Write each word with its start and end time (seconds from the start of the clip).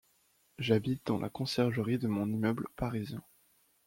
j'habite 0.57 1.05
dans 1.05 1.19
la 1.19 1.29
conciergerie 1.29 1.99
de 1.99 2.07
mon 2.07 2.27
immeuble 2.27 2.67
parisien. 2.75 3.21